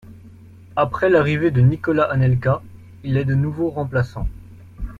Après 0.75 1.11
l'arrivée 1.11 1.51
de 1.51 1.61
Nicolas 1.61 2.05
Anelka, 2.11 2.63
il 3.03 3.17
est 3.17 3.23
de 3.23 3.35
nouveau 3.35 3.69
remplaçant. 3.69 4.27